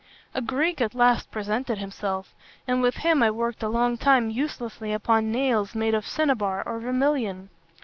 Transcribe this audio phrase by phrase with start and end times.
[0.33, 2.33] "A Greek at last presented himself;
[2.67, 6.79] and with him I worked a long time uselessly upon nails made of cinnabar or
[6.79, 7.49] vermilion.